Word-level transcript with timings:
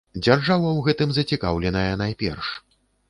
Дзяржава 0.25 0.69
ў 0.77 0.79
гэтым 0.87 1.13
зацікаўленая 1.17 1.91
найперш. 2.03 2.51